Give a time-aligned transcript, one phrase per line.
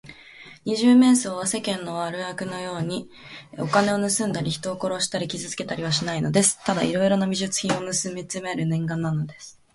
[0.65, 3.07] 二十面相は、世間の悪漢のように、
[3.59, 6.57] お金をぬすんだり、人を殺したり、傷つけたりはしないのです。
[6.65, 9.61] ただいろいろな美術品をぬすみあつめるのが念願なのです。